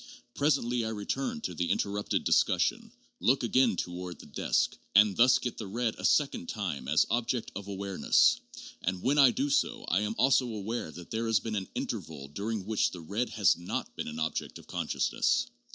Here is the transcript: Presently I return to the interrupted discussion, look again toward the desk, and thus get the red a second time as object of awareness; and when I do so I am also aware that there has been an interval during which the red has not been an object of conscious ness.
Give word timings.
Presently 0.33 0.83
I 0.83 0.89
return 0.89 1.41
to 1.41 1.53
the 1.53 1.69
interrupted 1.69 2.23
discussion, 2.23 2.91
look 3.19 3.43
again 3.43 3.75
toward 3.75 4.17
the 4.17 4.25
desk, 4.25 4.75
and 4.95 5.15
thus 5.15 5.37
get 5.37 5.59
the 5.59 5.67
red 5.67 5.93
a 5.99 6.05
second 6.05 6.49
time 6.49 6.87
as 6.87 7.05
object 7.11 7.51
of 7.55 7.67
awareness; 7.67 8.39
and 8.81 9.03
when 9.03 9.19
I 9.19 9.29
do 9.29 9.47
so 9.51 9.83
I 9.89 10.01
am 10.01 10.15
also 10.17 10.47
aware 10.47 10.89
that 10.89 11.11
there 11.11 11.27
has 11.27 11.39
been 11.39 11.53
an 11.53 11.69
interval 11.75 12.29
during 12.29 12.65
which 12.65 12.89
the 12.89 12.99
red 13.01 13.29
has 13.29 13.55
not 13.57 13.95
been 13.95 14.07
an 14.07 14.17
object 14.17 14.57
of 14.57 14.65
conscious 14.65 15.13
ness. 15.13 15.45